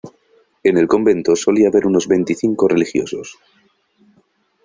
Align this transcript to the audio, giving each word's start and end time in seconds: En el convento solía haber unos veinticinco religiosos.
En 0.63 0.79
el 0.79 0.87
convento 0.87 1.35
solía 1.35 1.67
haber 1.67 1.85
unos 1.85 2.07
veinticinco 2.07 2.67
religiosos. 2.67 3.37